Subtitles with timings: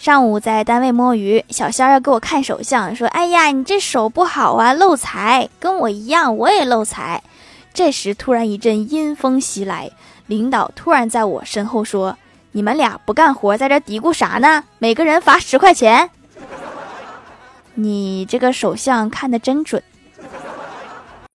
[0.00, 5.46] 上午在单位摸鱼小仙儿要给我看手相说哎呀你这手不好啊漏财。
[5.58, 7.22] 跟我一样我也漏财。
[7.74, 9.90] 这时突然一阵阴风袭来
[10.24, 12.16] 领导突然在我身后说
[12.52, 14.64] 你们俩不干活在这嘀咕啥呢？
[14.78, 16.08] 每个人罚十块钱。
[17.74, 19.82] 你这个手相看的真准。